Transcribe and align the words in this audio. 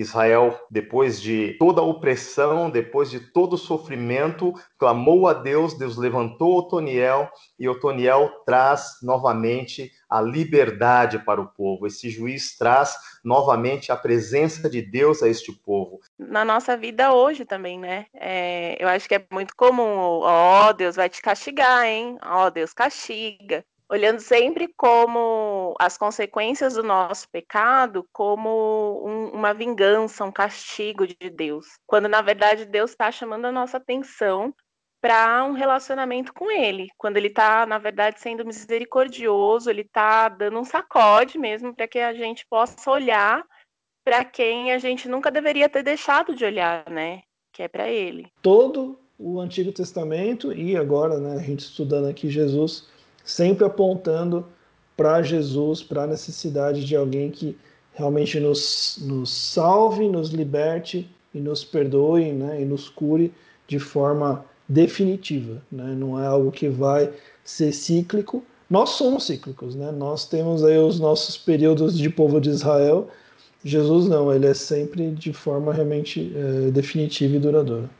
Israel, 0.00 0.58
depois 0.70 1.20
de 1.20 1.56
toda 1.58 1.80
a 1.80 1.84
opressão, 1.84 2.70
depois 2.70 3.10
de 3.10 3.20
todo 3.20 3.52
o 3.52 3.58
sofrimento, 3.58 4.54
clamou 4.78 5.28
a 5.28 5.34
Deus, 5.34 5.76
Deus 5.76 5.96
levantou 5.96 6.58
Otoniel 6.58 7.30
e 7.58 7.68
Otoniel 7.68 8.30
traz 8.46 8.96
novamente 9.02 9.92
a 10.08 10.20
liberdade 10.20 11.18
para 11.18 11.40
o 11.40 11.46
povo. 11.46 11.86
Esse 11.86 12.08
juiz 12.08 12.56
traz 12.56 12.96
novamente 13.22 13.92
a 13.92 13.96
presença 13.96 14.68
de 14.68 14.80
Deus 14.80 15.22
a 15.22 15.28
este 15.28 15.52
povo. 15.52 16.00
Na 16.18 16.44
nossa 16.44 16.76
vida 16.76 17.12
hoje 17.12 17.44
também, 17.44 17.78
né? 17.78 18.06
É, 18.14 18.82
eu 18.82 18.88
acho 18.88 19.06
que 19.06 19.14
é 19.14 19.24
muito 19.30 19.54
comum, 19.54 19.82
ó, 20.22 20.68
oh, 20.68 20.72
Deus 20.72 20.96
vai 20.96 21.08
te 21.08 21.20
castigar, 21.20 21.84
hein? 21.84 22.18
Ó, 22.24 22.46
oh, 22.46 22.50
Deus 22.50 22.72
castiga 22.72 23.64
olhando 23.90 24.20
sempre 24.20 24.72
como 24.76 25.74
as 25.78 25.98
consequências 25.98 26.74
do 26.74 26.82
nosso 26.82 27.28
pecado 27.28 28.06
como 28.12 29.02
um, 29.04 29.30
uma 29.30 29.52
vingança, 29.52 30.24
um 30.24 30.30
castigo 30.30 31.06
de 31.06 31.28
Deus, 31.28 31.66
quando 31.86 32.08
na 32.08 32.22
verdade 32.22 32.64
Deus 32.64 32.92
está 32.92 33.10
chamando 33.10 33.46
a 33.46 33.52
nossa 33.52 33.78
atenção 33.78 34.54
para 35.02 35.44
um 35.44 35.52
relacionamento 35.52 36.32
com 36.32 36.50
Ele, 36.50 36.88
quando 36.96 37.16
Ele 37.16 37.28
está 37.28 37.66
na 37.66 37.78
verdade 37.78 38.20
sendo 38.20 38.46
misericordioso, 38.46 39.68
Ele 39.68 39.80
está 39.80 40.28
dando 40.28 40.60
um 40.60 40.64
sacode 40.64 41.36
mesmo 41.36 41.74
para 41.74 41.88
que 41.88 41.98
a 41.98 42.14
gente 42.14 42.46
possa 42.48 42.88
olhar 42.88 43.44
para 44.04 44.24
quem 44.24 44.72
a 44.72 44.78
gente 44.78 45.08
nunca 45.08 45.30
deveria 45.30 45.68
ter 45.68 45.82
deixado 45.82 46.34
de 46.34 46.44
olhar, 46.44 46.88
né? 46.88 47.22
Que 47.52 47.64
é 47.64 47.68
para 47.68 47.88
Ele. 47.88 48.28
Todo 48.40 48.98
o 49.18 49.40
Antigo 49.40 49.72
Testamento 49.72 50.52
e 50.52 50.76
agora, 50.76 51.18
né, 51.18 51.34
a 51.34 51.42
gente 51.42 51.60
estudando 51.60 52.08
aqui 52.08 52.30
Jesus 52.30 52.88
sempre 53.24 53.64
apontando 53.64 54.46
para 54.96 55.22
Jesus, 55.22 55.82
para 55.82 56.02
a 56.02 56.06
necessidade 56.06 56.84
de 56.84 56.94
alguém 56.94 57.30
que 57.30 57.56
realmente 57.94 58.38
nos, 58.38 58.98
nos 59.02 59.30
salve, 59.32 60.08
nos 60.08 60.30
liberte 60.30 61.08
e 61.34 61.40
nos 61.40 61.64
perdoe 61.64 62.32
né, 62.32 62.62
e 62.62 62.64
nos 62.64 62.88
cure 62.88 63.32
de 63.66 63.78
forma 63.78 64.44
definitiva. 64.68 65.62
Né? 65.70 65.94
Não 65.96 66.20
é 66.20 66.26
algo 66.26 66.50
que 66.50 66.68
vai 66.68 67.10
ser 67.44 67.72
cíclico. 67.72 68.44
Nós 68.68 68.90
somos 68.90 69.26
cíclicos, 69.26 69.74
né? 69.74 69.90
nós 69.90 70.26
temos 70.26 70.64
aí 70.64 70.78
os 70.78 71.00
nossos 71.00 71.36
períodos 71.36 71.96
de 71.96 72.08
povo 72.08 72.40
de 72.40 72.50
Israel. 72.50 73.08
Jesus 73.64 74.06
não, 74.06 74.32
ele 74.32 74.46
é 74.46 74.54
sempre 74.54 75.10
de 75.10 75.32
forma 75.32 75.72
realmente 75.72 76.32
é, 76.34 76.70
definitiva 76.70 77.36
e 77.36 77.38
duradoura. 77.38 77.90